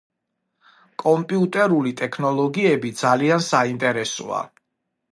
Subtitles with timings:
[1.03, 4.45] კომპიუტერული ტექნოლოგიები ძალიან საინტერესოა